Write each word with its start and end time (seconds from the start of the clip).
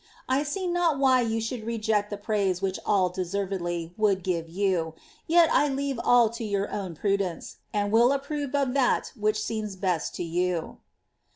I 0.27 0.41
see 0.41 0.65
not 0.65 0.97
why 0.97 1.21
you 1.21 1.39
should 1.39 1.63
reject 1.63 2.09
the 2.09 2.17
praise 2.17 2.59
which 2.59 2.79
all 2.87 3.09
de 3.09 3.21
servedly 3.21 3.91
would 3.97 4.23
give 4.23 4.49
you; 4.49 4.95
yet 5.27 5.47
I 5.53 5.67
leave 5.67 5.99
all 6.03 6.27
to 6.31 6.43
your 6.43 6.71
own 6.71 6.95
prudence, 6.95 7.57
and 7.71 7.91
will 7.91 8.11
approve 8.11 8.55
of 8.55 8.69
tiiat 8.69 9.15
which 9.15 9.39
seems 9.39 9.75
best 9.75 10.15
to 10.15 10.23
you."' 10.23 10.77